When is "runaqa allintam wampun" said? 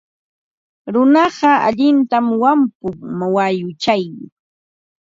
0.93-2.95